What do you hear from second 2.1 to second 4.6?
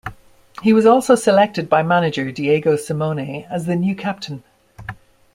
Diego Simeone as the new captain.